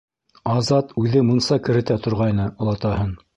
Азат 0.53 0.95
үҙе 1.01 1.21
мунса 1.27 1.59
керетә 1.69 1.99
торғайны 2.07 2.49
олатаһын. 2.67 3.15